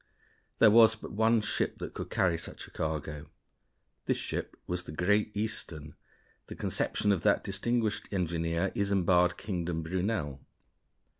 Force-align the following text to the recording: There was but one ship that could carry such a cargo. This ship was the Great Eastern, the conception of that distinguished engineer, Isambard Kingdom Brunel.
There 0.57 0.71
was 0.71 0.95
but 0.95 1.11
one 1.11 1.41
ship 1.41 1.77
that 1.77 1.93
could 1.93 2.09
carry 2.09 2.35
such 2.35 2.65
a 2.65 2.71
cargo. 2.71 3.27
This 4.07 4.17
ship 4.17 4.57
was 4.65 4.85
the 4.85 4.91
Great 4.91 5.29
Eastern, 5.37 5.93
the 6.47 6.55
conception 6.55 7.11
of 7.11 7.21
that 7.21 7.43
distinguished 7.43 8.09
engineer, 8.11 8.71
Isambard 8.73 9.37
Kingdom 9.37 9.83
Brunel. 9.83 10.41